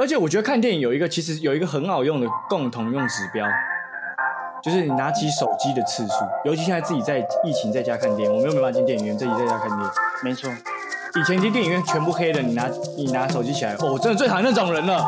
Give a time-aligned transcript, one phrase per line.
[0.00, 3.46] 而且我觉得看电影有一个其实有一个很好用的共同用指标，
[4.62, 9.90] 就是你拿起手机的次数，尤其现在自己在疫情在家看电影，我们又没办法进电影院，自己在家看电影。
[10.24, 10.50] 没错，
[11.20, 12.66] 以前进电影院全部黑的，你拿
[12.96, 15.04] 你拿手机起来，哦，我真的最讨厌那种人了。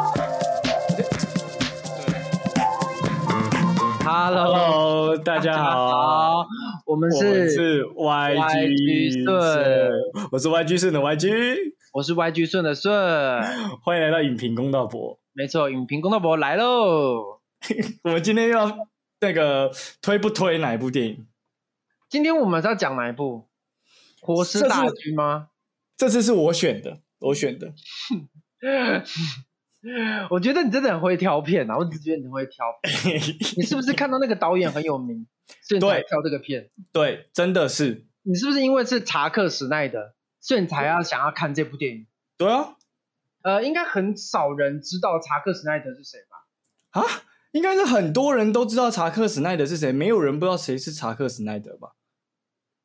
[4.04, 6.45] Hello，Hello，大家好，
[6.85, 9.90] 我们是，YG 顺
[10.31, 12.90] 我是 YG 顺的 YG，我是 YG 顺的顺，
[13.85, 15.21] 欢迎来到影评公道博。
[15.35, 17.42] 没错，影评公道博来喽。
[18.05, 18.88] 我们今天要
[19.20, 21.27] 那个推不推哪一部电影？
[22.09, 23.47] 今天我们是要讲哪一部？
[24.23, 25.48] 活尸大军吗？
[25.95, 27.74] 这次是我选的，我选的。
[30.30, 31.77] 我觉得你真的很会挑片啊！
[31.77, 33.20] 我只觉得你很会挑片。
[33.59, 35.27] 你是不是看到那个导演很有名，
[35.61, 36.70] 所以你才挑这个片？
[36.91, 42.06] 对，真的是，你是不是因为是查克·史奈德，所以你才要想要看这部电影？
[42.37, 42.77] 对啊，
[43.42, 47.00] 呃，应该很少人知道查克·史奈德是谁吧？
[47.00, 51.92] 啊，应该是很多人都知道查克·史奈德是谁，没有人不知道谁是查克·史奈德吧？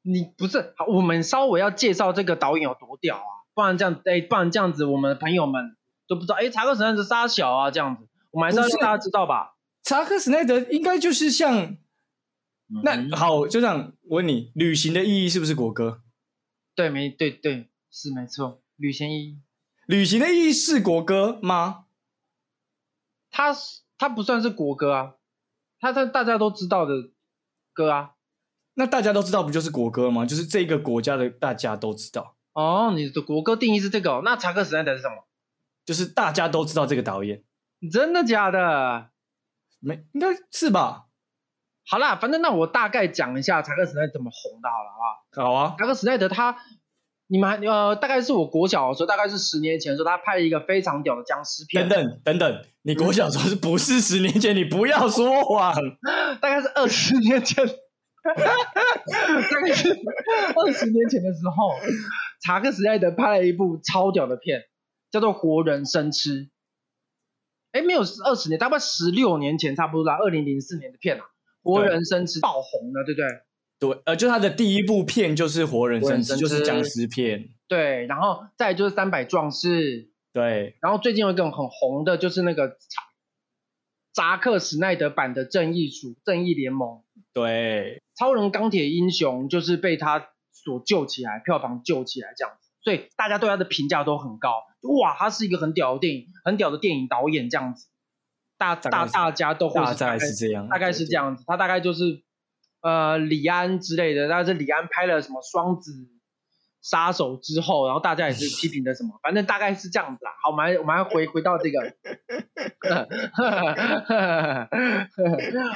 [0.04, 5.76] 你不是好，我们稍微要介绍这个导演有多屌啊，不然这样，哎，不然这样子，我们的朋友们
[6.08, 9.56] 都不知道，哎，查克·史奈德杀小啊，这样子，我们还是要让大家知道吧。
[9.84, 11.76] 查克·史奈德应该就是像
[12.84, 16.02] 那嗯好，就这样我问你，旅行的意义是不是国歌？
[16.78, 19.42] 对，没对对，是没错，吕贤一，
[19.88, 21.86] 旅行的意义是国歌吗？
[23.32, 25.16] 他是他不算是国歌啊，
[25.80, 27.10] 他他大家都知道的
[27.74, 28.12] 歌啊。
[28.76, 30.24] 那大家都知道不就是国歌吗？
[30.24, 35.28] 就是这个国家的大家都知道，哦，你的国歌定义是这个、哦，那查克·史奈德是什么？
[35.84, 37.44] 就是大家都知道这个导演，
[37.92, 39.10] 真的假的？
[39.80, 41.07] 没应该是吧？
[41.90, 44.94] 好啦，反正那我大概讲一下查克·史奈德怎么红的，好了，啊
[45.34, 45.44] 好？
[45.44, 46.58] 好啊，查克·史奈德他，
[47.28, 54.54] 你们还呃，大概是我国小的时候，大概是十年前的时候，他拍了一个非常屌的僵尸片，等等等等，你国小时候是不是十年前？
[54.56, 55.74] 你不要说谎。
[56.42, 59.90] 大概是二十年前， 大概是
[60.56, 61.74] 二十年前的时候，
[62.44, 64.64] 查克·史奈德拍了一部超屌的片，
[65.10, 66.46] 叫做《活人生吃》。
[67.72, 71.24] 哎，没有二十年，大概十六年前差不多啦，二零零四年的片啊，
[71.76, 73.28] 《活人生吃》爆红了，对不对？
[73.80, 77.50] 对，呃，就他的第一部片就是《活人生吃活人生》，就是僵尸片。
[77.68, 83.04] 对，然后再就是《三百壮士》，对，然后最近有一个很红的，就是那个查
[84.14, 86.90] 扎克·史奈德版的《正义署》《正义联盟》。
[87.34, 94.64] 对，超人钢铁英雄就是被他所救起来，票房救起来这样子，所以大家对他的评价都很高。
[95.02, 97.88] 哇，他是一个很屌的电影，很屌的电影导演这样子，
[98.58, 101.44] 大大大家都会大概是这样，大概是这样子。
[101.48, 102.24] 他大概就是
[102.82, 105.92] 呃李安之类的，但是李安拍了什么双子
[106.82, 110.32] 杀手之后，然后大家也是批评的什么，反正大概是这样子啦。
[110.44, 111.80] 好，我们还我们还回回到这个，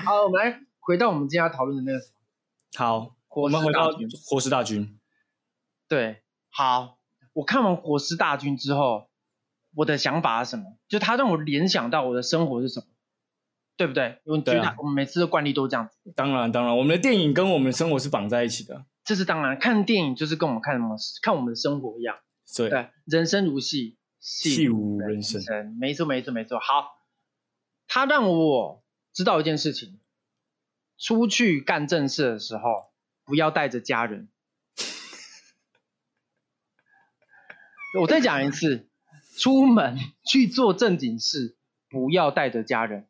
[0.06, 2.14] 好，我们来回到我们今天要讨论的那个什么。
[2.78, 4.98] 好，活我们回到尸大军活尸大军。
[5.88, 6.98] 对，好，
[7.34, 9.11] 我看完《活尸大军》之后，
[9.74, 10.78] 我的想法是什么？
[10.88, 12.86] 就他让我联想到我的生活是什么，
[13.78, 14.22] 对不对？
[14.26, 18.86] 我们每次的惯例都这样子，当然，当然，我们的电影跟我们的生活是绑在一起的。
[19.04, 19.58] 这是当然。
[19.58, 22.18] 看电影就是跟我们看什么看我们的生活一样，
[22.56, 25.42] 对，对，人生如戏，戏如人生。
[25.42, 26.60] 生，没错，没错，没错。
[26.60, 27.00] 好，
[27.88, 28.84] 他让我
[29.14, 30.00] 知道一件事情：
[30.98, 32.92] 出去干正事的时候，
[33.24, 34.30] 不要带着家人。
[38.00, 38.88] 我再讲一次，
[39.38, 41.56] 出门去做正经事，
[41.90, 43.08] 不要带着家人。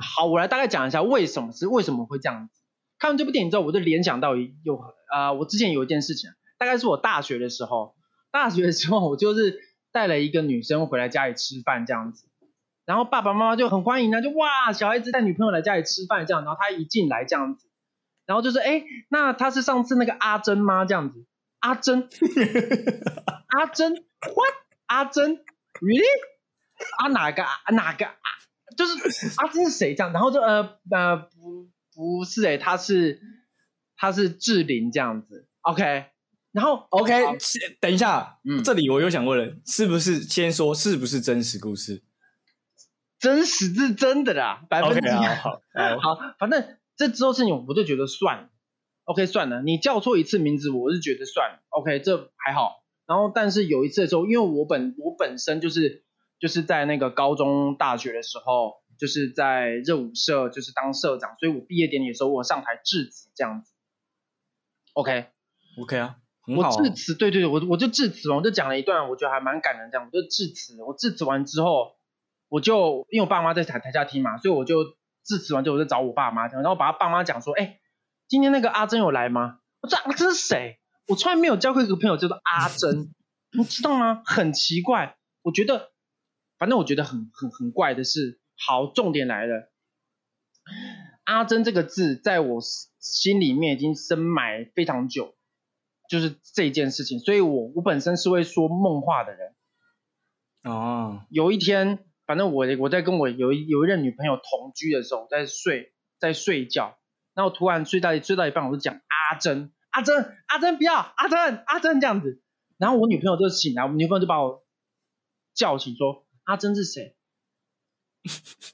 [0.00, 2.60] 好，我来大概讲一下为什么是为什么会这样子。
[2.98, 7.94] 看完这部电影之后，我就联想到一有啊、我之前有一件事情，大概是我大学的时候，
[8.32, 9.60] 大学的时候我就是
[9.92, 12.26] 带了一个女生回来家里吃饭这样子，
[12.84, 17.68] 然后爸爸妈妈就很欢迎啊，就哇小孩子带女朋友来家里吃饭这样，然后他一进来这样子，
[18.26, 20.84] 然后就是哎，那他是上次那个阿珍吗？
[20.84, 21.24] 这样子，
[21.60, 22.08] 阿珍，
[23.48, 24.67] 阿珍，what？
[24.88, 25.36] 阿珍
[25.80, 26.02] ，really？
[26.98, 27.42] 啊哪个？
[27.44, 28.04] 啊哪个？
[28.04, 28.12] 啊？
[28.76, 30.12] 就是阿珍是谁这样？
[30.12, 33.20] 然后就呃呃不不是哎、他是
[33.96, 36.06] 他是志玲这样子，OK，
[36.52, 37.12] 然后 OK，
[37.80, 38.62] 等一下，嗯。
[38.62, 42.04] 这里我有想问了，是不是先说是不是真实故事？
[43.18, 45.60] 真实是真的啦，百分之好，
[46.00, 48.50] 好，好，反正这之后事情我就觉得算了
[49.04, 52.84] ，OK 算了，你叫错一次名字，我是觉得算了，OK 这还好。
[53.08, 56.04] 然后但是有一次的时候，因为我本我本身就是
[56.38, 63.72] 就是在那个高中大学的时候，就是在热舞社就是当社长，所以我毕业典礼的时候我上台致辞这样子
[64.92, 65.26] ，OK。
[65.80, 66.16] OK 啊，
[66.48, 70.82] 我很好啊、致辞，对对对，我我就致辞嘛，我就讲了一段，我觉得还蛮感人，这样我就致辞。
[70.82, 71.94] 我致辞完之后，
[72.48, 77.78] 我就因为我爸妈在台台下听嘛，所以我就致辞完之后，我就找我爸妈讲，然后把他爸妈讲说，哎，
[78.26, 79.60] 今天那个阿珍有来吗？
[79.82, 80.80] 我说阿珍是谁？
[81.08, 83.14] 我从来没有交过一个朋友叫做阿珍，
[83.56, 84.22] 你知道吗？
[84.26, 85.90] 很奇怪，我觉得，
[86.58, 89.72] 反正我觉得很很很怪的是，好，重点来了。
[91.24, 92.60] 阿珍这个字在我
[93.00, 95.34] 心里面已经深埋非常久，
[96.10, 99.54] 就是这件事情，所以我我本身是会说梦话的人。
[100.64, 106.98] 哦，有一天，反正我我在跟我有一有一任女朋友同居的时候，在睡在睡觉，
[107.32, 112.40] 然后突然睡到睡到一半，我就讲阿珍阿珍阿珍不要阿珍阿珍这样子，
[112.76, 114.64] 然后我女朋友就醒来，我女朋友就把我
[115.54, 117.16] 叫醒说阿珍是谁？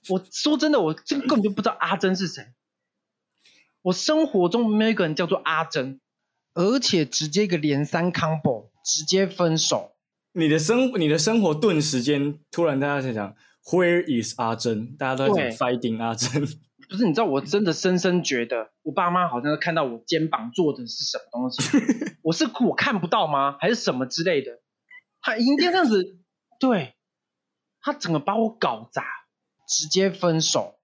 [0.08, 2.52] 我说真的，我这个根本就不知道阿珍是谁。
[3.82, 6.00] 我生活中没有一个人叫做阿珍，
[6.54, 9.94] 而且直接一个连三 combo，直接分手。
[10.32, 14.96] 你的生你的生活顿时间突然大家在讲 Where is 阿珍？
[14.96, 16.48] 大家都在对讲 Fighting 阿珍。
[16.88, 21.78] 不是，你知道，我真的深深觉得，我爸妈好像看到我肩膀坐的是什么东西，
[22.22, 23.56] 我是我看不到吗？
[23.60, 24.60] 还是什么之类的？
[25.20, 26.18] 他一定这样子，
[26.60, 26.94] 对，
[27.80, 29.04] 他整个把我搞砸，
[29.66, 30.78] 直接分手。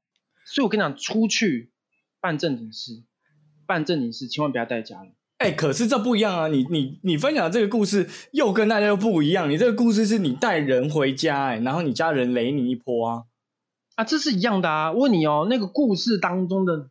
[0.47, 1.73] 所以我跟你讲，出去
[2.21, 3.05] 办正经事，
[3.67, 5.15] 办正经事千万不要带家人。
[5.39, 6.49] 哎、可是这不一样啊！
[6.49, 9.49] 你你你分享的这个故事又跟大家又不一样。
[9.49, 13.25] 你这个故事是你带人回家、哎，然后你家人雷你一波啊。
[14.01, 14.93] 啊，这是一样的啊！
[14.93, 16.89] 问你哦，那个故事当中的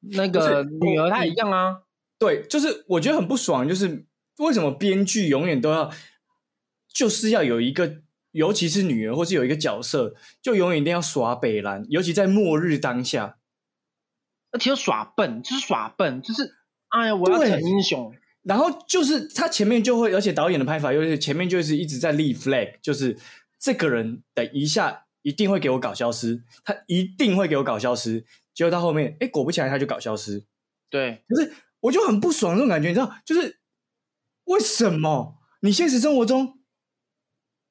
[0.00, 1.80] 那个女儿，她也一样啊。
[2.18, 4.04] 对，就是我觉得很不爽，就是
[4.36, 5.90] 为什么编剧永远都要，
[6.92, 8.02] 就是要有一个，
[8.32, 13.38] 尤其是女儿，或是有一个角色，就永远一定要耍北兰，尤其在末日当下。
[14.52, 16.54] 而且要耍笨，就是耍笨，就是
[16.88, 18.14] 哎呀，我要对逞英雄。
[18.42, 23.18] 然后就是他前面就会，而且导演的拍法又是前面就是一直在立 flag，就是
[23.58, 28.24] 这个人等一下一定会给我搞消失，他一定会给我搞消失。
[28.54, 30.46] 结果到后面，哎，果不其然他就搞消失。
[30.88, 33.60] 对，可是我就很不爽这种感觉，你知道，就是
[34.44, 36.58] 为什么你现实生活中，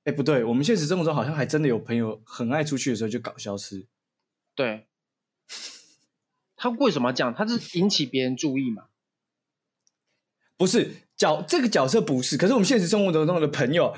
[0.06, 3.88] 哎，不对，我们现实生活中好像还真的有朋友很爱出去的时候就搞消失。
[4.56, 4.88] 对，
[6.56, 7.34] 他为什么要这样？
[7.34, 8.86] 他是引起别人注意嘛？
[10.57, 13.95] 不是角这个角色不是，可是我们现实生活中的朋友，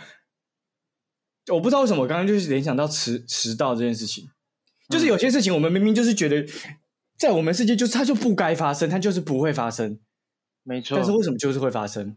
[1.47, 4.29] 我不知道为什么我刚刚就是联想到迟迟到这件事情，
[4.89, 6.45] 就是有些事情我们明明就是觉得
[7.17, 9.99] 在我们世界就是它就不该发生，它就是不会发生，
[10.63, 12.15] 没错但是为什么就是会发生？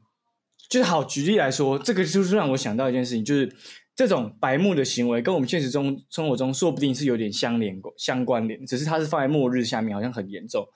[0.69, 3.55] 就是好，举例来说，这个就是让我想到一件事情，就是
[3.95, 10.67] 这种白目的行为跟我们现实中生活中说不定是有点相连相关联，只是它是放在末日下面，好像很严重。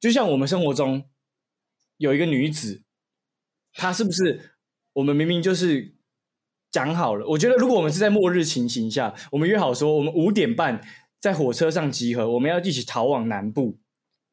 [0.00, 1.04] 就像我们生活中
[1.98, 2.82] 有一个女子，
[3.74, 4.52] 她是不是
[4.94, 5.94] 我们明明就是
[6.70, 7.26] 讲好了？
[7.26, 10.80] 我觉得如果我们是在末日情形下，我们约好说我们五点半
[11.20, 13.78] 在火车上集合，我们要一起逃往南部。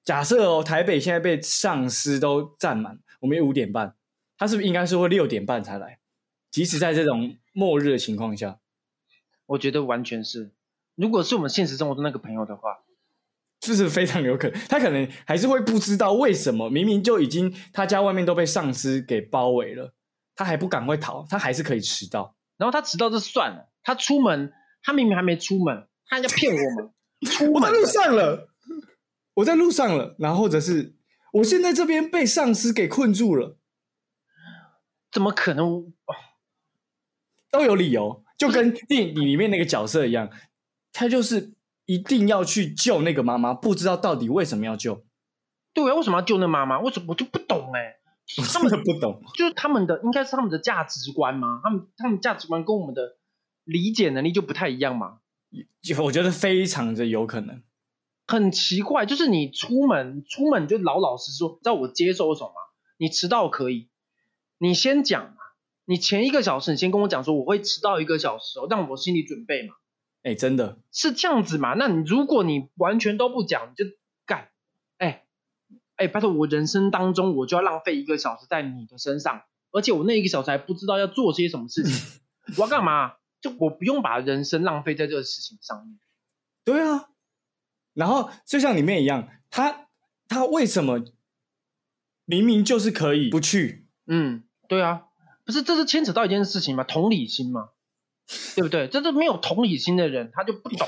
[0.06, 3.95] 假设哦，台北现在被丧尸都占满，我们五点半，
[4.38, 6.00] 他是不是应该是会六点半才来？
[6.50, 8.60] 即使在这种末日的情况下，
[9.48, 10.54] 我觉得完全是。
[10.95, 12.78] 如果是我们现实生活中那个朋友的话，
[13.60, 19.94] 就是非常有可能，他可能还是会不知道为什么，明明就已经他家外面都被丧尸给包围了，
[20.38, 22.34] 他还不赶快逃，他还是可以迟到。
[22.56, 26.94] 然后他迟到就算了，他出门，他明明还没出门，他要骗我们
[27.53, 28.50] 我在路上了，
[29.34, 30.96] 我在路上了，然后或者是
[31.34, 33.58] 我现在这边被丧尸给困住了，
[35.12, 35.94] 怎么可能？
[37.50, 40.29] 都有理由，就跟电影里面那个角色一样，
[40.91, 41.53] 他就是
[41.86, 45.06] 一定要去救那个妈妈，不知道到底为什么要救，
[45.74, 46.79] 对啊，为什么要救那妈妈？
[46.79, 47.97] 为什么我就不懂哎、
[48.39, 49.22] 我真的不懂。
[49.36, 51.62] 就是他们的应该是他们的价值观吗？
[51.63, 53.17] 他们他们价值观跟我们的
[53.63, 55.19] 理解能力就不太一样嘛。
[55.81, 57.62] 就我觉得非常的有可能。
[58.27, 62.51] 很奇怪，就是你出门出门就老老实实说，知道我接受什么？
[62.98, 63.88] 你迟到可以，
[64.57, 65.36] 你先讲嘛。
[65.86, 69.75] 你前一个小时，你先跟我讲说我会迟到一个小时哦，让我心理准备嘛，
[70.24, 71.75] 哎，真的，是这样子嘛？
[71.75, 73.89] 那你如果你完全都不讲，你就
[75.98, 82.22] 哎，拜托我人生当中我就要浪费一个小时在你的身上，而且我那一个小时还不知道要做些什么事情，
[82.58, 83.13] 我要干嘛？
[83.42, 86.00] 就我不用把人生浪费在这个事情上面。
[86.63, 87.10] 对啊。
[87.94, 89.88] 然后就像里面一样，他
[90.27, 91.04] 他为什么
[92.25, 93.88] 明明就是可以不去？
[94.06, 95.06] 嗯，对啊，
[95.46, 97.70] 不是，这是牵扯到一件事情嘛，同理心嘛，
[98.56, 98.88] 对不对？
[98.88, 100.88] 这是没有同理心的人，他就不懂。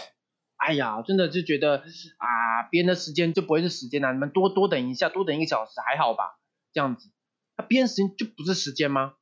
[0.69, 1.77] 哎呀，真的就觉得
[2.17, 6.38] 啊，别人的时间就不会是时间啊，你们多多等一下，多等一个小时还好吧？
[6.71, 7.09] 这样子，
[7.57, 9.15] 那别人时间就不是时间吗？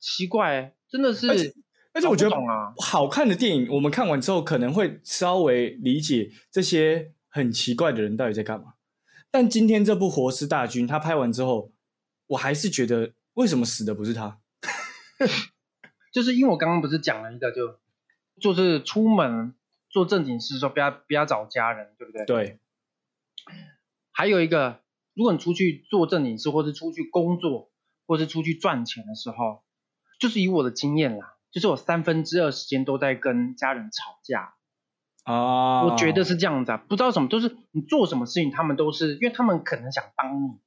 [0.00, 1.52] 奇怪、欸，真的是而且
[1.92, 2.34] 而且我觉得
[2.78, 8.72] 好看的电影，我们看完之后可能会稍微理解这些很奇怪的人到底在干嘛。
[9.30, 11.70] 但今天这部《活尸大军》，他拍完之后，
[12.28, 14.40] 我还是觉得为什么死的不是他？
[16.14, 17.78] 就是因为我刚刚不是讲了一个就，
[18.40, 19.54] 就是出门
[19.92, 22.24] 做正经事的时候不要不要找家人，对不对？。
[22.24, 22.60] 对，
[24.10, 24.80] 还有一个，
[25.14, 27.70] 如果你出去做正经事，或是出去工作，
[28.06, 29.62] 或是出去赚钱的时候，
[30.18, 34.54] 就是以我的经验啦，就是我三分之二时间都在跟家人吵架。
[35.24, 40.58] 啊，我觉得是这样子啊，不知道什么，都是你做什么事情，他们都是因为他们可能想帮你，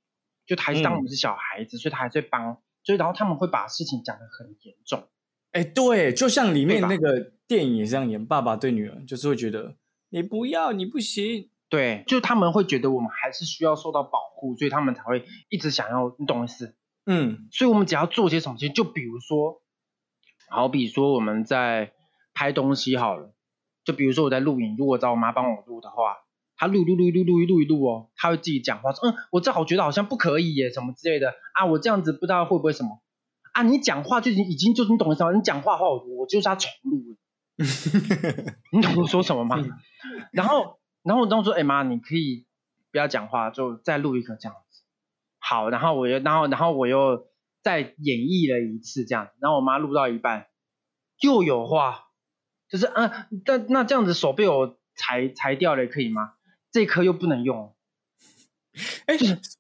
[0.46, 5.10] 就还是当我们是小孩子，所以他还是会帮，所以然后他们会把事情讲得很严重。
[5.56, 9.78] 哎，对，就像里面那个电影也是这样演，爸爸对女儿就是会觉得
[10.10, 16.76] 你不要，你不行，对，就他们会觉得我们还是需要受到保护，所以他们才会一直想要，你懂我意思？
[17.06, 17.48] 嗯。
[17.54, 19.62] 所以我们只要做些什么就比如说，
[20.50, 21.94] 好比说我们在
[22.34, 23.34] 拍东西好了，
[23.86, 26.18] 就比如说我在录影，如果找我妈帮我录的话，
[26.58, 31.34] 她录录录录录一录一录哦，她会自己讲话说，嗯，我这好觉得好像不可以耶，什么之类的。
[31.54, 33.00] 啊，我这样子不知道会不会什么
[33.56, 35.32] 啊，你讲话就已经已经就是你懂我意思吗？
[35.32, 37.18] 你讲话的话，我我就是要重录了，
[38.74, 39.58] 你懂我说什么吗？
[40.34, 42.46] 然后然后我当时说，哎、妈，你可以
[42.92, 44.82] 不要讲话，就再录一个这样子。
[45.40, 47.28] 好，然后我又，然后然后我又
[47.64, 50.48] 再演绎了一次这样，然后我妈录到一半
[51.22, 52.08] 又有话，
[52.70, 56.34] 就是啊，但那这样子手被我裁裁掉了，可以吗？
[56.72, 57.74] 这颗又不能用，
[59.06, 59.16] 哎，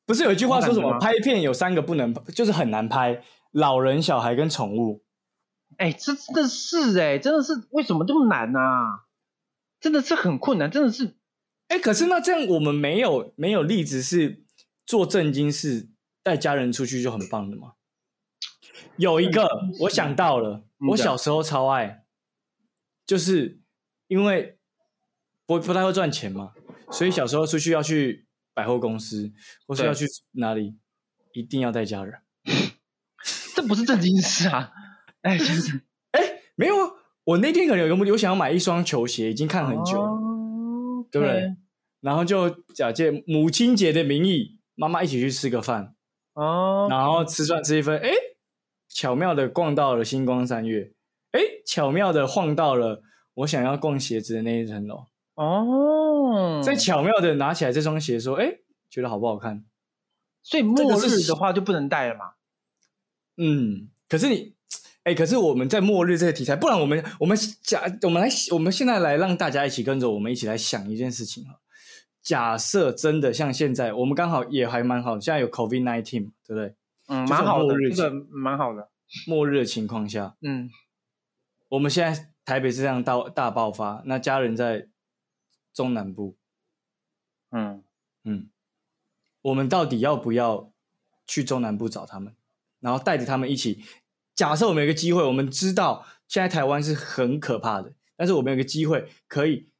[0.06, 1.00] 不是有一句话说什么？
[1.00, 3.24] 拍片有三个不能，就是很难拍：
[3.56, 5.06] 老人、小孩跟宠物。
[5.78, 9.06] 哎，这真的是哎，真的是为什么这么难啊？
[9.80, 11.16] 真的是很困难，真的是
[11.70, 14.44] 哎，可是那这样我们没有没有例子是
[14.86, 15.90] 做正经事
[16.22, 17.76] 带家人出去就很棒的吗？
[18.98, 19.48] 有一个
[19.82, 22.04] 我想到了，嗯我小时候超爱，
[23.06, 23.62] 就是
[24.08, 24.60] 因为
[25.46, 26.54] 不不太会赚钱嘛，
[26.92, 29.32] 所以小时候出去要去百货公司，
[29.66, 30.78] 或是要去哪里，
[31.32, 32.20] 一定要带家人。
[33.66, 34.72] 这不是正经事啊！
[35.24, 35.82] 哎，先生，
[36.56, 36.92] 没有啊，
[37.24, 41.56] 我那天可能有个目的，我想要买一双球鞋，已经看很久了，哦对不对？
[42.00, 45.96] 然后就假借母亲节的名义，妈妈一起去吃个饭，
[46.34, 48.12] 哦，然后吃饭吃一分，哎，
[48.88, 50.94] 巧妙的逛到了星光三月，
[51.32, 53.02] 哎，巧妙的晃到了
[53.34, 58.60] 我想要逛鞋子的那一层楼，哦，再巧妙的拿起来这双鞋，说，哎，
[58.92, 59.66] 觉得好不好看？
[60.44, 62.34] 所以末日的话就不能带了嘛？
[63.38, 64.54] 嗯，可是你，
[65.04, 71.60] 哎，可是我们在末日这个题材，不然我们我们假我们来，我们现在来让大家一起跟着我们一起来想一件事情哈。
[72.22, 76.76] 假设真的像现在，我们刚好也还蛮好，现在有 COVID nineteen，对不对？
[77.08, 78.90] 嗯，蛮好的末日，这个蛮好的。
[79.28, 80.72] 末日的情况下，嗯，
[81.70, 84.88] 我们现在台北是这样大大爆发，那家人在
[85.72, 86.36] 中南部，
[87.52, 87.84] 嗯，
[88.24, 88.50] 嗯，
[89.44, 90.72] 我们到底要不要
[91.28, 92.36] 去中南部找他们，
[92.86, 93.84] 然后带着他们一起？
[94.36, 99.72] 假设我们有个机会，我们知道现在台湾是很可怕的，但是我们有个机会可以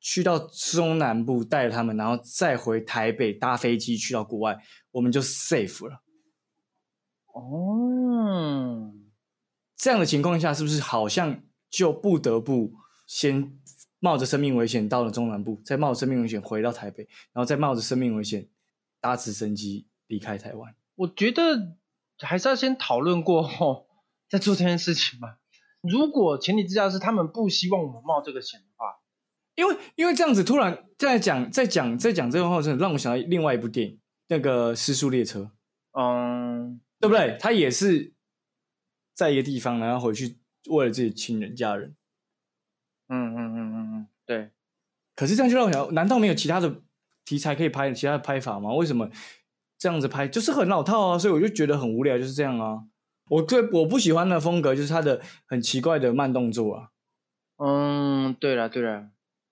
[0.00, 6.02] 去到中南部，带着他们，然后再回台北搭飞机去到国外，我们就 safe 了。
[7.32, 8.92] 哦，
[9.76, 12.72] 这样的情况下，是不是好像就不得不
[13.06, 13.56] 先
[14.00, 18.48] 冒着生命危险到了中南部，再冒着生命危险回到台北，然后再冒着生命危险
[19.00, 20.74] 搭直升机离开台湾？
[20.96, 21.76] 我觉得
[22.26, 23.86] 还是要先讨论过 后
[24.28, 25.38] 再做这件事情吧。
[25.80, 29.00] 如果前提之下是他们不希望我们冒这个险的话，
[29.56, 35.50] 因为因为这样子突然在讲在讲在讲这个话，真的让我想到另外一部电影，那个《失速列车》，
[36.00, 37.36] 嗯，对不对？
[37.40, 38.14] 他也是
[39.14, 40.38] 在一个地方，然后回去
[40.70, 41.94] 为了自己的亲人家人。
[43.08, 44.50] 嗯嗯嗯嗯嗯，对，
[45.14, 46.80] 可是这样就让我想，难道没有其他的
[47.24, 48.72] 题材可以拍其他的拍法吗？
[48.72, 49.10] 为什么
[49.82, 51.18] 这样子拍就是很老套啊？
[51.18, 52.84] 所以我就觉得很无聊，就是这样啊。
[53.28, 56.88] 我最我不喜欢的风格就是他的很奇怪的慢动作啊，
[57.58, 59.08] 嗯，对了对了，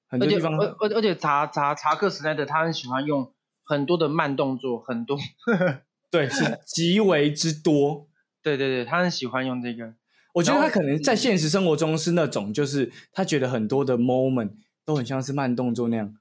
[0.06, 3.32] 很多地方而而而且查查查克时代的他很喜欢用
[3.64, 5.18] 很多的慢动作，很多，
[6.12, 8.06] 对是极为之多。
[8.40, 9.94] 对对对，他很喜欢用这个，
[10.34, 14.52] 我觉得他可能在现实生活中是那种，就是他觉得很多的 moment
[14.84, 16.14] 都很像是慢动作那样。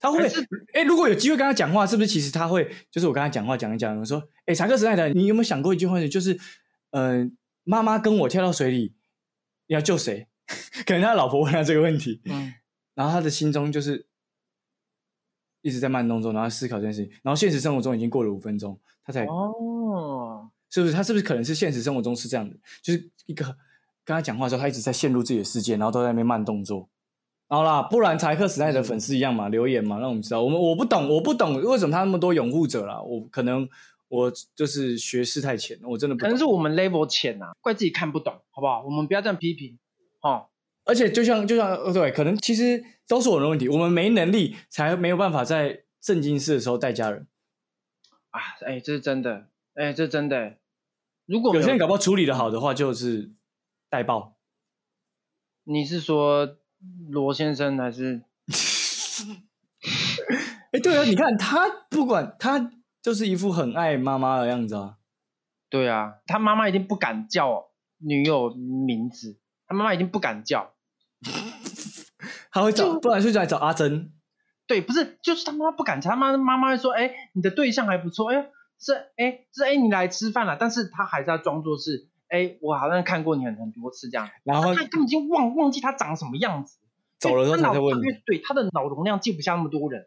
[0.00, 0.28] 哇，他会？
[0.72, 2.70] 哎，如果有机会跟他讲话，是不是其实他会？
[2.90, 6.00] 就是我跟他讲话讲一讲，我说：“哎，查克·史奈德，你有没有想过一句话？
[6.06, 6.38] 就是，
[6.90, 8.94] 嗯、妈妈跟我跳到水里，
[9.66, 10.26] 你要救谁？”
[10.86, 12.54] 可能他老婆问他这个问题，嗯，
[12.94, 14.06] 然后他的心中就是
[15.60, 20.92] 一直在慢动作，然后思考这件事情，然后现实生活中已经过了五分钟，他才哦，是不是？
[20.94, 22.56] 他是不是可能是现实生活中是这样的？
[22.80, 23.44] 就是一个
[24.04, 26.88] 跟他讲话的时候，他一直在陷入自己的世界，然后都在那边慢动作。
[27.48, 30.42] 好啦，不然柴克时代的粉丝一样嘛，留言嘛，让我们知道。
[30.42, 33.00] 我们我不懂，我不懂为什么他那么多拥护者啦。
[33.00, 33.66] 我可能
[34.08, 36.26] 我就是学识太浅，我真的不懂。
[36.26, 38.84] 可能是我们 level 浅啊，怪自己看不懂，好不好？
[38.84, 39.78] 我们不要这样批评，
[40.20, 40.46] 哦。
[40.84, 47.26] 而且就像就像呃对，可能其实都是我的问题，我们没能力，才没有办法在正经事的时候带家人。
[48.30, 50.56] 啊，哎，这是真的，哎，这是真的。
[51.26, 53.32] 如果没有些人搞不好处理的好的话，就是
[53.90, 54.36] 带爆。
[55.64, 56.56] 你是说
[57.10, 58.22] 罗先生还是？
[60.72, 62.70] 哎，对啊，你看他不管他
[63.00, 64.96] 就是一副很爱妈妈的样子啊。
[65.70, 67.68] 对啊，他妈妈一定不敢叫
[67.98, 70.74] 女友名字，他妈妈一定不敢叫。
[72.50, 74.12] 他会找，不然就来找阿珍。
[74.66, 86.78] 对，不是，就是他妈不敢叫，他妈妈妈会说：“哎，你的对象还不错，哎，是哎是哎，你来吃饭了。”但是他还是要装作是：“哎，我好像看过你很很多次这样。”然后他根本就忘忘记他长什么样子，
[87.18, 88.02] 走了之后才在问你。
[88.24, 90.06] 对，他的脑容量记不下那么多人，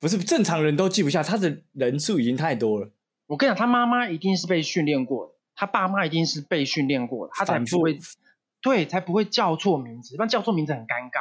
[0.00, 2.90] 不是正常人都记不下，他的人数已经太多了。
[3.26, 7.98] 我跟你讲，他妈妈一定是被训练过的，他爸妈一定是被训练过的，他才不会。
[8.60, 11.18] 对，才不会叫错名字，不然叫错名字很尴尬，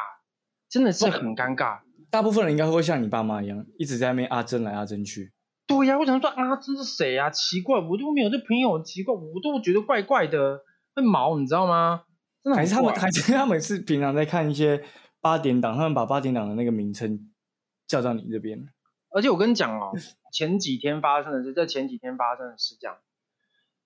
[0.70, 1.80] 真的是很尴尬。
[2.12, 5.32] 大部分人应该会像你爸妈一样，一直在那边阿珍来阿珍去。
[5.78, 7.30] 对呀，我想说啊，这是谁啊？
[7.30, 10.62] 奇怪，我都没有这朋友，奇怪，我都觉得怪怪的，
[10.94, 12.04] 会毛，你知道吗？
[12.44, 14.84] 真的还是他们，还是他们是平常在看一些
[15.22, 17.32] 八点档，他们把八点档的那个名称
[17.88, 18.68] 叫到你这边。
[19.14, 19.92] 而且我跟你讲哦，
[20.34, 22.98] 前几天发生的事，在前几天发生的事这样。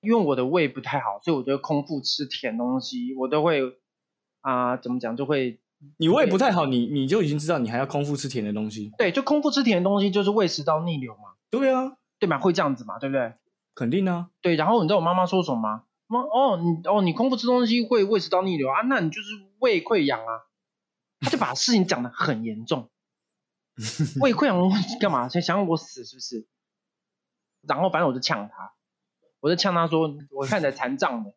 [0.01, 3.61] 因为我的胃不太好，所以我觉得空腹吃甜东西，我都会
[4.41, 5.59] 啊，怎么讲就会。
[5.97, 8.91] 你胃不太好，你你就已经知道你还要空腹吃甜的东西。
[8.97, 11.34] 对，就空腹吃甜的东西，就是胃食道逆流嘛。
[11.59, 12.39] 对啊，对吧？
[12.39, 13.33] 会这样子嘛，对不对？
[13.73, 14.29] 肯定啊。
[14.41, 15.83] 对，然后你知道我妈妈说什么吗？
[16.07, 18.81] 妈，哦，你哦，你空腹吃东西会胃食道逆流啊？
[18.87, 19.27] 那你就是
[19.59, 20.45] 胃溃疡啊。
[21.21, 22.89] 他就把事情讲得很严重。
[24.21, 24.57] 胃溃疡
[24.99, 25.27] 干嘛？
[25.29, 26.47] 想想我死是不是？
[27.67, 28.73] 然后反正我就呛他。
[29.39, 31.33] 我就呛他说：“我看起来残障的。”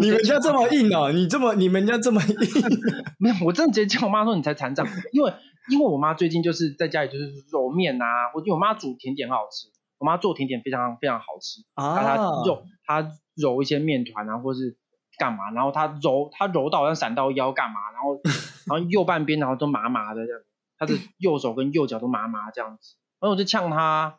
[0.00, 1.12] 你们家这么硬哦？
[1.12, 2.36] 你这么你们家这么硬？
[3.18, 5.32] 没有，我真的直接叫我妈说：“你才残障。”因为
[5.70, 9.68] 因为我妈最近就是在家里就是揉面啊，我因为我妈煮甜点很好吃，
[9.98, 12.02] 我妈做甜点非常非常好吃啊。
[12.02, 14.76] 她揉她揉一些面团啊，或是
[15.18, 18.20] 干嘛，然后她揉她揉到好像闪到腰干嘛，然后
[18.66, 20.40] 然后右半边然后都麻麻的这样，
[20.78, 24.16] 她的右手跟右脚都麻麻这样子，然后我就呛她。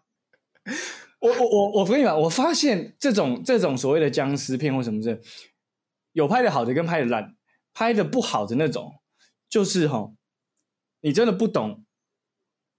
[1.22, 5.22] 我我我我跟你讲，我发现这种这种所谓的僵尸片或什么的，
[6.14, 7.36] 有拍的好的跟拍的烂，
[7.74, 8.96] 拍的不好的那种，
[9.48, 10.14] 就是哈，
[11.02, 11.86] 你真的不懂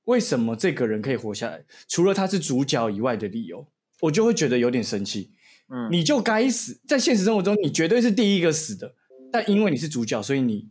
[0.05, 3.69] 为什么这个人可以活下来，除了他是主角以外的理由，
[4.01, 5.33] 我就会觉得有点生气。
[5.69, 8.97] 嗯，你就该死，在现实生活中你绝对是第一个死的，
[9.31, 10.69] 但因为你是主角，所以你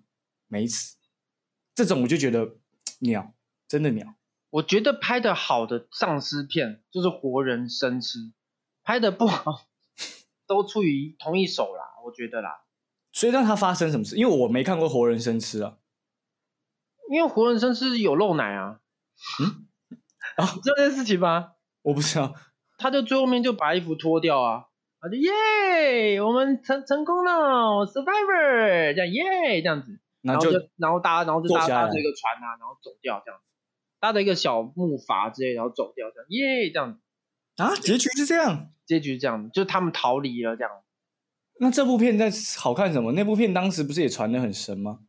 [0.48, 0.98] 没死。
[1.74, 2.58] 这种我就觉得
[3.00, 3.34] 鸟，
[3.68, 4.16] 真的鸟。
[4.52, 8.20] 我觉得拍的好的丧尸片就是活人生吃，
[8.84, 9.66] 拍的不好
[10.46, 12.62] 都出于同一手啦，我觉得啦。
[13.12, 14.16] 所以让他发生什么事？
[14.16, 15.78] 因为我没看过活人生吃啊。
[17.10, 18.80] 因为活人生吃有漏奶啊。
[19.42, 19.68] 嗯。
[20.36, 21.54] 啊，这件事情吗？
[21.82, 22.36] 我不知道。
[22.78, 24.66] 他就最后面就把衣服脱掉啊，
[25.00, 33.40] 啊就耶，我们成成功了，survivor，这样耶这样子，然后就然后搭然后就搭搭这个船啊，然后走掉这样。
[34.02, 37.00] 搭的一个小木筏之类，然后走掉，这样耶，这样
[37.58, 40.72] 啊，结局是这样，结局是这样，就是他们逃离了这样。
[41.60, 43.12] 那这部片在好看什么？
[43.12, 45.02] 那部片当时不是也传的很神吗？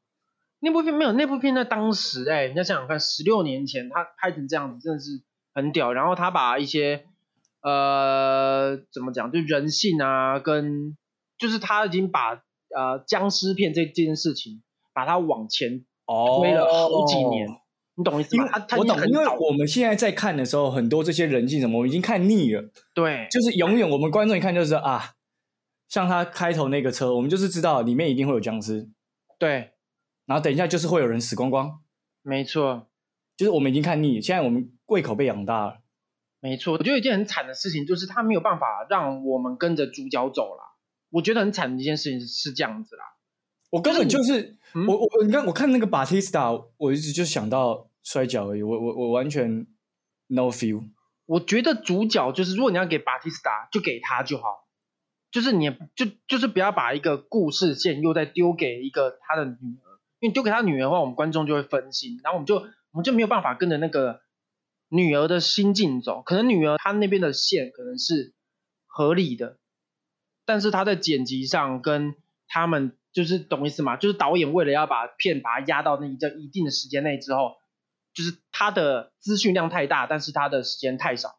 [0.61, 5.23] 那部片没有，那部片在当时，哎，你要想想看，十六年前他拍成这样子，真的是
[5.55, 5.95] 很屌。
[5.95, 7.07] 然后他把一些
[7.63, 10.97] 呃，怎么讲，就人性啊，跟
[11.39, 12.35] 就是他已经把
[12.77, 15.87] 呃僵尸片这这件事情，把它往前
[16.41, 17.49] 推了好几年。
[18.03, 18.45] 你懂意思吗？
[18.77, 22.71] 我懂，因为我们现在在看的时候，很多这些人性什么，我们已经看腻了。
[22.93, 25.15] 对，就是永远我们观众一看就是啊，
[25.89, 28.89] 像他开头那个车，我们就是知道里面一定会有僵尸。
[29.39, 29.73] 对，
[30.27, 31.81] 然后等一下就是会有人死光光。
[32.23, 32.89] 没错，
[33.37, 35.79] 就是我们已经看腻，现在我们胃口被养大了。
[36.41, 40.77] 没错，我觉得一件很惨的事情就是他没有办法让我们跟着主角走了。
[41.11, 43.05] 我觉得很惨的一件事情是这样子啦。
[43.71, 49.67] 我根本就是我我你看我看那个 Batista，，我一直就想到摔跤而已，我我我完全
[50.27, 50.89] no feel。
[51.27, 54.67] 我觉得主角就是如果你要给巴蒂斯塔，就给他就好，
[55.31, 64.21] 就是你就就是不要把一个故事线又再丢给一个他的女儿，因为丢给他女儿的话，我们观众就会分心，然后我们就我们就没有办法跟着那个
[64.89, 68.35] 女儿的心境走，可能女儿她那边的线可能是
[68.87, 69.59] 合理的，
[70.45, 72.15] 但是她在剪辑上跟
[72.49, 73.97] 他们就是懂意思吗？
[73.97, 77.57] 就是导演为了要把片把它压到那一个一定的时间内之后，
[78.15, 81.39] 就是他的资讯量太大，但是他的时间太少。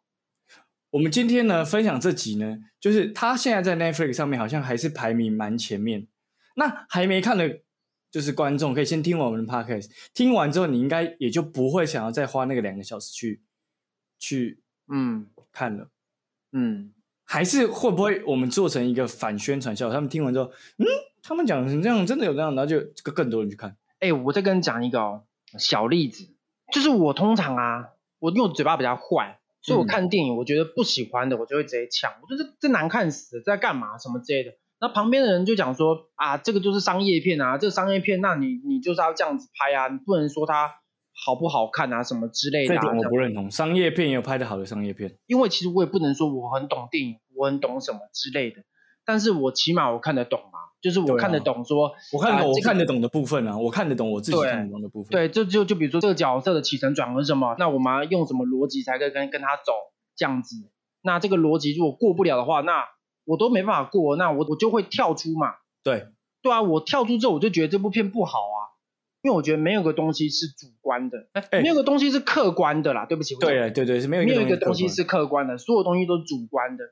[0.91, 6.07] 我们今天呢分享这集呢，就是他现在在 Netflix 上面好像还是排名蛮前面。
[6.55, 7.61] 那还没看的，
[8.11, 13.41] 就是观众可以先听我们的 Podcast，听完之后你应该也就不会想要再花那个两个小时去
[14.19, 15.89] 去嗯看了。
[16.51, 19.93] 嗯，还是会不会我们做成一个反宣传效果？
[19.95, 20.85] 他们听完之后，嗯，
[21.23, 23.75] 他们讲成这样，真的有这样，然后就更更多人去看。
[23.97, 25.25] 哎、我再跟你讲一个哦
[25.57, 26.32] 小例子，
[26.73, 34.55] 就是我通常啊，我因为我嘴巴比较坏，所以我嗯看电影，我觉得不喜欢的，我就会直接抢，我觉得这难看死在干嘛什么之类的。
[34.81, 40.71] 那旁边的人就讲说啊，这个就是商业片啊，这个商业片，那你你就是要这样子拍啊，你不能说它
[41.13, 42.81] 好不好看啊，什么之类的、啊。
[42.81, 45.17] 这点我不认同，商业片也有拍的好的商业片。
[45.27, 48.63] 因为其实我也不能说我很懂电影，我很懂什么之类的，
[49.05, 55.11] 但是我起码我看得懂嘛，就是我看得懂说，我看得懂，我看得懂的部分啊，我看得懂我自己对看得懂的部分。
[55.11, 59.71] 对，就就就比如说这个角色的起承转合是什么，那我们要用什么逻辑才可以跟跟他走
[60.17, 60.57] 这样子？
[61.01, 62.83] 那这个逻辑如果过不了的话，那
[63.23, 65.53] 我都没办法过，那我我就会跳出嘛。
[65.83, 66.07] 对
[66.41, 68.75] 对啊，我跳出之后我就觉得这部片不好啊，
[69.21, 71.29] 因为我觉得没有个东西是主观的，
[71.61, 73.05] 没有个东西是客观的啦。
[73.05, 76.83] 对不起，我对对对，是没有没有一个东西是客观的，所有东西都是主观的，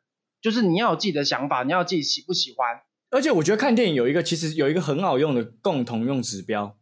[0.42, 2.80] 就是你要有自己的想法，你要自己喜不喜欢。
[3.12, 6.78] 而且我觉得看电影有一个其实有一个很好用的共同用指标，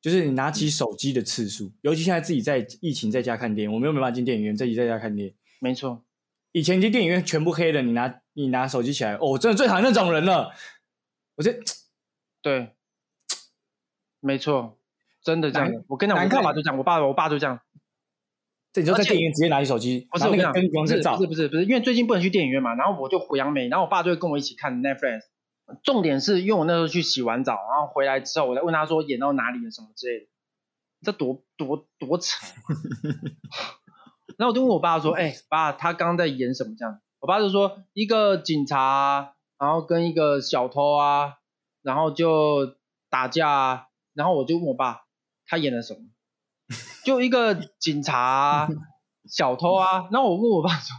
[0.00, 5.34] 就是你拿起手机的次数，尤其现在自己在疫情在家看电影，我们又没办法进电影院，自己在家看电影。
[5.60, 6.04] 没错，
[6.52, 10.52] 以前进电影院全部黑的，你拿你拿手机起来，哦，我真的最讨厌那种人了。
[11.36, 11.54] 我这
[12.40, 12.74] 对，
[14.20, 14.78] 没错，
[15.22, 15.70] 真的这样。
[15.88, 17.60] 我跟你讲，我爸爸就这样，我爸我爸就这样。
[18.76, 25.20] 这你就在电影院直接拿起手机，不是我跟你讲，拿那个灯光在照不是不是，不是，因为最近不能去电影院嘛，然后我就回杨梅，然后我爸就会跟我一起看 Netflix。
[25.82, 30.26] 重点是因为我那时候去洗完澡，然后回来之后，我再问他说演到哪里了什么之类的，
[31.02, 32.46] 这多多多扯。
[34.38, 41.38] 然后我就问我爸说：“哎、爸，他刚刚在演什么？”这样，我爸就说一个警察啊，然后跟一个小偷啊，
[41.82, 42.76] 然后就
[43.08, 45.06] 打架啊，然后我就问我爸，
[45.46, 46.00] 他演了什么？
[47.06, 48.68] 就一个警察啊、
[49.30, 50.96] 小偷啊，然后我问我爸说：“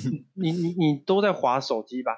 [0.40, 2.12] 你你你都在划手机吧？”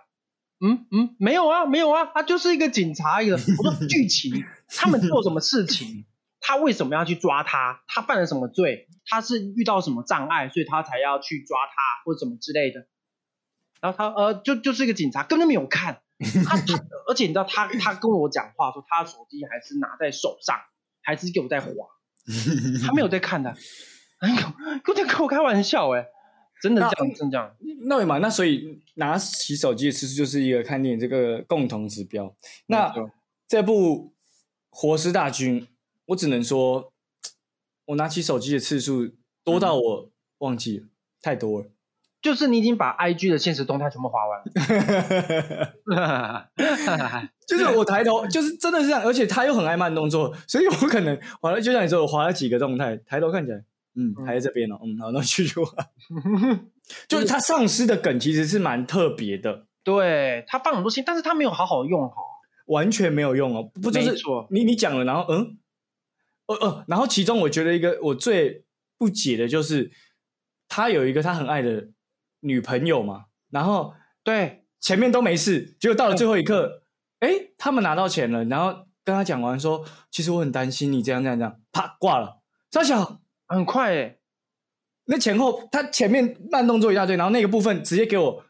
[0.60, 3.36] 嗯嗯，没有啊，没有啊，他就是一个警察一个。
[3.36, 3.38] 我
[3.72, 6.04] 说剧情， 他们做什么事情？
[6.38, 7.82] 他为什么要去抓他？
[7.86, 8.88] 他犯了什么罪？
[9.06, 11.72] 他是遇到什么障碍，所以他才要去抓他
[12.04, 12.86] 或者什么之类的？
[13.80, 16.02] 然后他呃，就就是一个警察，根本没有看
[16.46, 20.60] 他，他而且你知道他他跟我讲话说，他手机还是拿在手上，
[21.02, 21.70] 还是有在滑，
[22.86, 23.50] 他没有在看的，
[24.18, 24.36] 哎呦，
[24.86, 26.06] 有点跟我开玩笑哎、
[26.62, 27.56] 真的这样，真的这样，
[27.86, 32.34] 那也嘛，那所以拿起手机的次数就是一个看电影这个共同指标。
[32.66, 32.92] 那
[33.46, 34.08] 这部
[34.70, 35.60] 《活尸大军》，
[36.06, 36.92] 我只能说，
[37.84, 40.86] 我拿起手机的次数多到我忘记了，
[41.20, 41.66] 太多了。
[42.24, 44.46] 就是你已经把 IG 的现实动态全部划完了。
[47.46, 53.62] 就是我抬头，就是真的是这样，而且他又很爱慢动作，所以我可能划了，就像你说，我划了几个动态，抬头看起来，
[53.94, 55.70] 嗯，还在这边哦，嗯，好，那继续划。
[57.06, 62.16] 就是他丧尸的梗其实是蛮特别的，对他放很多心，但是他没有好好用好。
[62.68, 64.16] 完全没有用哦，不就是
[64.48, 65.58] 你你讲了，然后嗯，
[66.46, 68.64] 呃呃，然后其中我觉得一个我最
[68.96, 69.92] 不解的就是
[70.66, 71.88] 他有一个他很爱的
[72.44, 76.84] 女朋友嘛，然后对，前面都没事，结果到了最后一刻，
[77.20, 82.42] 哎，他们拿到钱了，然后跟他讲完说，其实我很担心你这样这样这样，啪挂了。
[82.70, 84.20] 张小，很快诶。
[85.06, 88.44] 那前后他前面慢动作一大堆，然后那个部分直接给我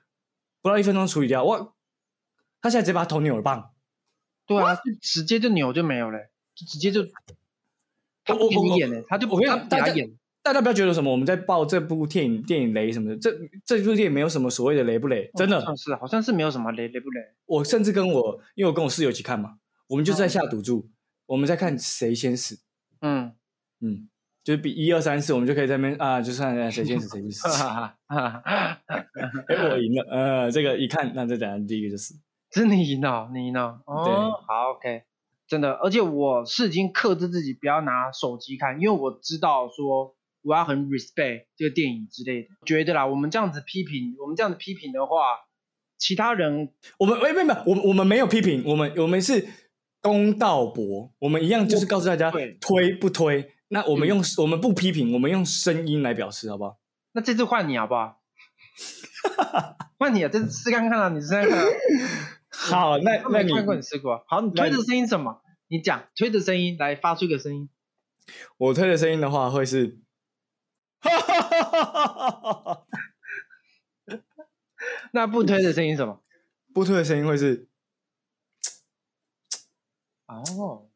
[0.60, 1.72] 不到一分钟处理掉，哇！
[2.60, 3.70] 他现在直接把头扭了棒，
[4.46, 6.18] 对啊，就直接就扭就没有了，
[6.54, 7.04] 就直接就
[8.24, 10.16] 他我不给我我你演呢，他就不给他演。
[10.44, 13.30] 大家不要觉得什么我们在爆这部电影电影雷什么的，这
[13.64, 15.58] 这部电影没有什么所谓的雷不雷，真的。
[15.58, 17.20] 好像是好像是没有什么雷雷不雷。
[17.46, 19.54] 我甚至跟我，因为我跟我室友一起看嘛，
[19.88, 20.90] 我们就在下赌注，
[21.24, 22.60] 我们在看谁先死。
[23.00, 23.32] 嗯，
[23.80, 24.06] 嗯，
[24.42, 27.48] 就是比一二三四，我们就可以在那边啊，就算谁先死谁就死。
[27.48, 28.80] 哈哈哈哈
[29.48, 32.14] 哎，我赢了，呃，这个一看，那这等下第一个就死。
[32.50, 33.80] 真的赢了，你赢了。
[33.86, 35.04] 对哦，好，OK，
[35.48, 40.13] 真的，而且我是已经克制自己不要拿手机看，因为我知道说
[40.44, 42.48] 我要很 respect 这个电影之类的。
[42.64, 45.16] 觉得啦，我们这样子批评，我们这样子批评的话，
[45.98, 49.48] 其他人我们喂，没有没有，我们我们没有批评，我们我们是
[50.00, 53.50] 公道博，我们一样就是告诉大家对推不推。
[53.68, 56.78] 那我们用、我们不批评，我们用声音来表示，好不好？
[57.12, 58.20] 那这次换你好不好？
[59.98, 61.64] 换你啊，这次试看看啊，你试看看啊。
[62.52, 64.22] 好，那我那你没看过你试过。
[64.28, 65.40] 好，你推的声音什么？
[65.68, 67.68] 你讲推的声音来发出一个声音。
[68.58, 69.98] 我推的声音的话会是，
[75.12, 76.22] 那不推的声音是什么？
[76.72, 77.68] 不推的声音会是，
[80.26, 80.88] 哦，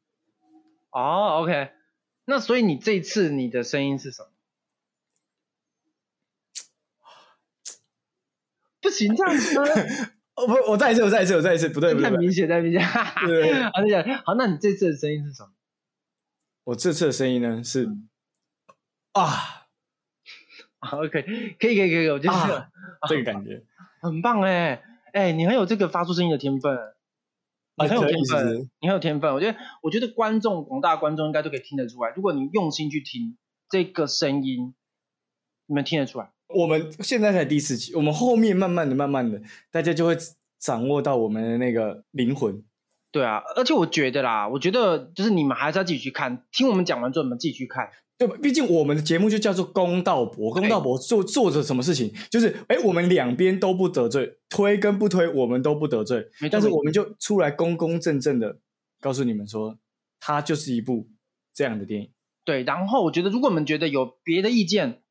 [0.90, 1.73] 哦，OK。
[2.25, 4.29] 那所以你这次你的声音是什么？
[8.81, 9.62] 不行，这样子呢
[10.35, 12.81] 哦不，我再一次，我再一次，我再一次，不对不对，太明显，太明显。
[13.27, 15.53] 对 好，那讲好，那你这次的声音是什么？
[16.64, 17.88] 我这次的声音呢是
[19.12, 19.67] 啊好
[20.93, 21.23] OK，
[21.59, 22.69] 可以，可以，可以，我觉得这个啊
[23.09, 23.62] 这个感觉，
[24.01, 24.81] 很棒哎，
[25.12, 26.73] 哎，你很有这个发出声音的天分，
[27.77, 29.35] 你啊很有天分，你很有天分。
[29.35, 33.37] 我觉得，我觉得观众广大观众应该都可以听得出来，如果你用心去听
[33.69, 34.75] 这个声音，
[35.67, 36.31] 你们听得出来。
[36.49, 40.17] 我们现在才第四集，我们后面慢慢的、慢慢的，大家就会
[40.59, 42.62] 掌握到我们的那个灵魂。
[43.11, 47.91] 对啊，而且我觉得啦，我觉得就是你们还是要自己去看，听我们讲完之后，你们自己去看。
[48.18, 48.37] 对吧？
[48.42, 58.59] 毕竟我们的节目就叫做公道博，公道博做做着什么事情，就是哎，我们两边都不得罪，推跟不推我们都不得罪，但是我们就出来公公正正的
[59.00, 59.78] 告诉你们说，
[60.18, 61.09] 它就是一部
[61.54, 62.11] 这样的电影。
[62.44, 65.02] 对，然后我觉得如果你们觉得有别的意见，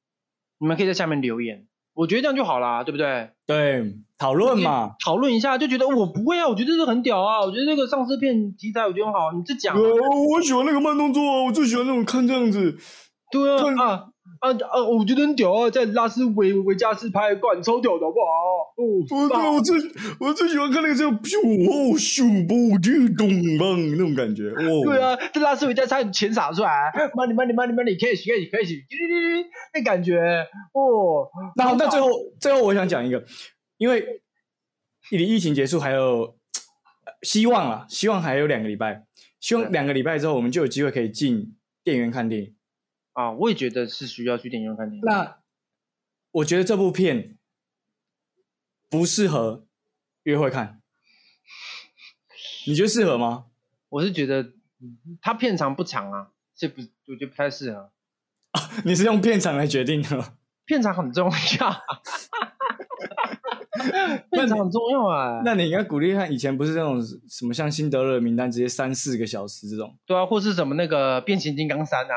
[0.60, 1.66] 你们可以在下面留言，
[1.98, 3.32] 我觉得这样就好啦，对不对？
[3.48, 4.92] 对，讨论嘛。
[5.04, 9.80] 讨论一下，就觉得我不会啊，我觉得这个很屌啊，我觉得这个丧尸片题材我觉得很好，你这讲啊。
[9.80, 9.90] 呃，
[10.32, 12.78] 我喜欢那个慢动作啊，我最喜欢那种看这样子。
[13.32, 14.06] 对啊啊
[14.40, 14.84] 啊啊！
[14.84, 18.74] 我觉得很屌啊，在拉斯维维加斯拍的，干超屌的好不好？
[18.78, 19.76] 哦，我对我最
[20.20, 21.38] 我最喜欢看那个叫咻
[21.70, 24.84] 哦咻不就咚棒那种感觉哦。
[24.86, 26.70] 对，啊，在拉斯维加斯他钱撒出来
[27.16, 28.84] ，money money money money cash cash cash，
[29.74, 30.20] 那感觉
[30.74, 31.30] 哦。
[31.56, 33.24] 那好那最后最后我想讲一个，
[33.78, 34.22] 因为
[35.12, 36.36] 离疫情结束还有
[37.06, 39.04] 呃希望啊，希望还有两个礼拜，
[39.40, 42.54] 希望对两个礼拜之后我们就有机会可以进电影院看电影。
[43.18, 45.02] 啊，我也觉得是需要去电影院看电影。
[45.04, 45.40] 那
[46.30, 47.40] 我觉得这部片
[48.92, 49.66] 不适合
[50.22, 50.84] 约会看，
[52.68, 53.46] 你觉得适合吗？
[53.90, 54.44] 我是觉得
[54.80, 57.92] 嗯它片长不长啊，这不我觉得不太适合。
[58.86, 60.34] 你是用片长来决定的？
[60.66, 61.26] 片长很重
[61.60, 61.82] 要，
[64.30, 65.42] 片长很重要啊。
[65.44, 72.14] 那你应该鼓励看，以前不是那种什么像辛德勒名单直接三四个小时这种，对啊，或是什么那个变形金刚三啊，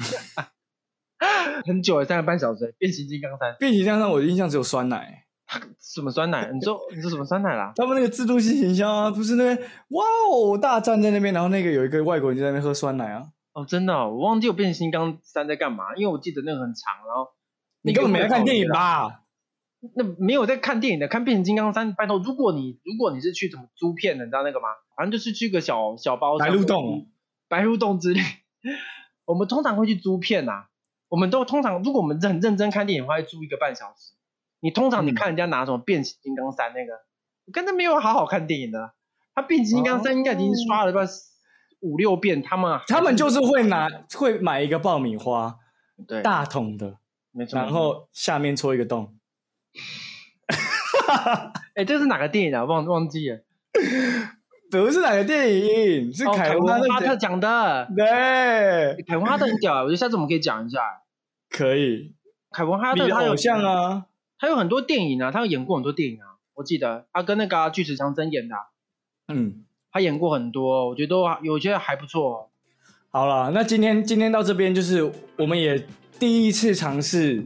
[1.66, 2.74] 很久了，三个半小时。
[2.78, 5.26] 变形金刚三变形金刚三我的印象只有酸奶。
[5.80, 6.48] 什么酸奶？
[6.52, 7.72] 你说你说什么酸奶啦？
[7.74, 17.26] 他们那个自助性行销啊，不是那边哇哦大战在那边，然后那个有一个外国人就在那边喝酸奶啊，哦，真的、哦，我忘记我变形金刚三在干嘛，因为我记得那个很长，然后
[17.82, 18.68] 你根本没在看电影？
[18.68, 19.22] 吧？
[19.96, 21.94] 那没有在看电影的，看变形金刚三。
[21.94, 24.68] 拜托，如果你如果你是去什么租片的，你知道那个吗？
[24.96, 27.08] 反正就是去个小小包白鹿洞，
[27.48, 28.20] 白鹿洞之类。
[29.24, 30.66] 我们通常会去租片呐、
[31.08, 34.14] 我们都通常如果我们很认真看电影的话，会租一个半小时。
[34.60, 36.92] 你通常你嗯看人家拿什么变形金刚三那个，
[37.46, 38.92] 我根本没有好好看电影的。
[39.34, 40.98] 他变形金刚三应该已经刷了不
[41.80, 45.56] 五六遍，他们他们就是会拿会买一个爆米花
[46.06, 46.98] 对，大桶的，
[47.32, 47.58] 没错。
[47.58, 49.16] 然后下面戳一个洞。
[51.74, 52.64] 哎，这是哪个电影啊？
[52.64, 53.40] 忘忘记了。
[54.70, 57.88] 不是哪个电影，是哦凯文文哈特讲的。
[57.96, 60.78] 对，凯文哈特很屌啊，我觉得下次我们可以讲一下。
[61.50, 62.14] 可以，
[62.50, 64.06] 凯文哈特他偶像，啊，
[64.38, 66.38] 他有很多电影啊，他有演过很多电影啊。
[66.54, 68.60] 我记得他跟那个啊巨石强森演的啊、
[69.28, 69.64] 嗯。
[69.92, 72.32] 他演过很多，我觉得都有些还不错。
[72.32, 72.46] 哦
[73.12, 75.84] 好了，那今天今天到这边，就是我们也
[76.20, 77.44] 第一次尝试，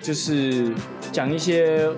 [0.00, 0.74] 就是
[1.12, 1.88] 讲一些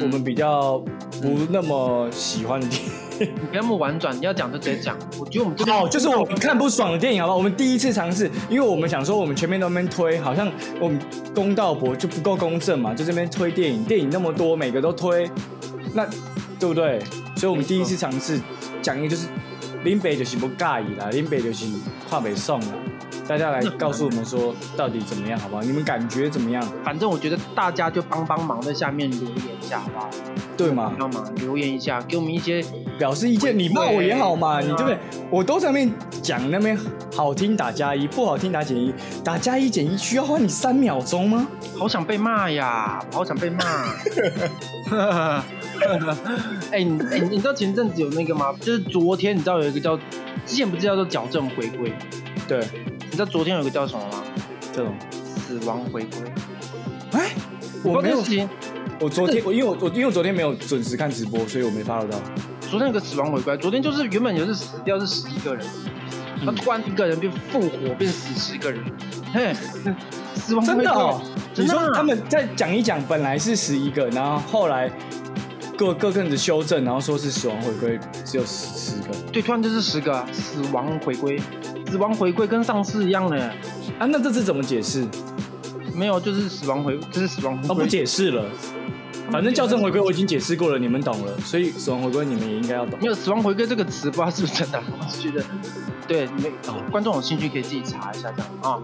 [0.00, 0.78] 我们比较
[1.22, 2.90] 不那么喜欢的电影。
[3.20, 4.96] 你不要那么婉转，你要讲就直接讲。
[5.18, 7.36] 我觉得我们这边好，就是我们看不爽的电影，好不好？
[7.36, 10.50] 我们第一次尝试，因为我们想说，我们前面都在那边推，好像
[10.80, 10.98] 我们
[11.34, 15.28] 公道博就不够公正嘛，就这边推电影，电影那么多，每个都推，
[15.94, 16.06] 那
[16.58, 17.00] 对不对？
[17.36, 18.40] 所以我们第一次尝试
[18.82, 19.28] 讲一个就是
[19.84, 21.66] 林北就是不介意啦，林北就是
[22.08, 22.66] 跨北送啦，
[23.28, 25.62] 大家来告诉我们说到底怎么样，好不好？
[25.62, 26.66] 你们感觉怎么样？
[26.82, 30.08] 反正我觉得大家就帮帮忙，在下面留言一下，好不好？
[30.56, 30.94] 对吗？
[30.98, 32.64] 帮忙留言一下，给我们一些
[32.98, 34.98] 表示意见，你骂我也好嘛，对你对不对？
[35.30, 36.76] 我都在那边讲那边
[37.14, 41.46] 好听打加一，不好听打减一，打加一减一需要花你三秒钟吗？
[41.78, 43.58] 好想被骂呀，好想被骂。
[46.72, 48.54] 哎、你哎、你知道前阵子有那个吗？
[48.58, 49.94] 就是昨天你知道有一个叫
[50.46, 51.92] 之前不是叫做矫正回归，
[52.48, 52.66] 对，
[52.97, 54.22] 你知道昨天有个叫什么吗？
[54.72, 56.20] 这种，死亡回归。
[57.10, 57.32] 哎，
[57.82, 58.48] 我没有不知道这个事，情。
[59.00, 62.16] 我昨天我因为我我因为我昨天没有准时看直播，所以我没 follow 到。
[62.70, 65.66] 昨天有个死亡回归，昨天就是原本就是死掉是十一个人，
[66.44, 68.84] 他嗯突然一个人变复活，变死十个人。
[69.34, 69.52] 嘿，
[70.36, 71.20] 死亡回归真的哦，
[71.56, 74.88] 你说他们再讲一讲，本来是十一个，然后后来
[75.76, 81.40] 各各阵子修正，然后说是死亡回归只有十十个对，突然就是十个啊死亡回归，
[81.88, 83.40] 死亡回归跟上次一样的，
[83.98, 84.06] 啊？
[84.06, 85.06] 那这次怎么解释？
[85.94, 87.84] 没有就是死亡回，就是死亡回哦，归。
[87.84, 88.44] 不解释了。
[89.30, 93.06] 反正校正回归我已经解释过了，你们懂了，所以死亡回归你们也应该要懂没。
[93.06, 95.44] 有死亡回归这个词，不知道是不是真的，我是觉得，
[96.06, 98.80] 对，没哦观众有兴趣可以自己查一下这样啊。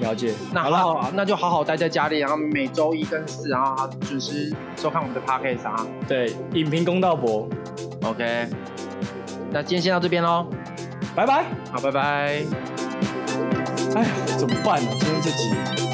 [0.00, 0.32] 了解。
[0.52, 5.86] 那好了，好，那就好好待在家里，然后每周一跟四，然后准时收看我们的 podcast 啊。
[6.08, 7.46] 对，影评公道博
[8.02, 8.48] ，OK，
[9.50, 10.46] 那今天先到这边喽，
[11.14, 11.44] 拜拜。
[11.70, 12.44] 好，拜拜。
[13.94, 15.91] 哎呀，怎么办呢、今天这集